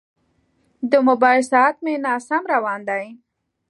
د 0.91 0.93
موبایل 1.07 1.41
ساعت 1.51 1.75
مې 1.83 1.93
ناسم 2.05 2.43
روان 2.53 2.79
دی. 2.89 3.05